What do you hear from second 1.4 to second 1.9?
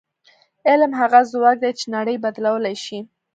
دی چې